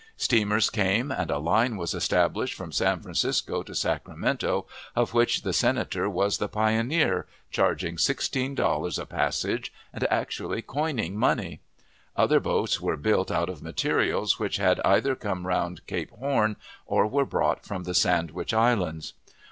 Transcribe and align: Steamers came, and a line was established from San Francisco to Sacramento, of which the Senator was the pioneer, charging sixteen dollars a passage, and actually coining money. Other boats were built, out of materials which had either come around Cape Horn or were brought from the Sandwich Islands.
Steamers 0.17 0.71
came, 0.71 1.11
and 1.11 1.29
a 1.29 1.37
line 1.37 1.77
was 1.77 1.93
established 1.93 2.55
from 2.55 2.71
San 2.71 3.01
Francisco 3.01 3.61
to 3.61 3.75
Sacramento, 3.75 4.65
of 4.95 5.13
which 5.13 5.43
the 5.43 5.53
Senator 5.53 6.09
was 6.09 6.39
the 6.39 6.47
pioneer, 6.47 7.27
charging 7.51 7.99
sixteen 7.99 8.55
dollars 8.55 8.97
a 8.97 9.05
passage, 9.05 9.71
and 9.93 10.03
actually 10.09 10.63
coining 10.63 11.15
money. 11.15 11.59
Other 12.15 12.39
boats 12.39 12.81
were 12.81 12.97
built, 12.97 13.29
out 13.29 13.47
of 13.47 13.61
materials 13.61 14.39
which 14.39 14.57
had 14.57 14.81
either 14.83 15.13
come 15.13 15.45
around 15.45 15.85
Cape 15.85 16.09
Horn 16.17 16.55
or 16.87 17.05
were 17.05 17.23
brought 17.23 17.63
from 17.63 17.83
the 17.83 17.93
Sandwich 17.93 18.55
Islands. 18.55 19.13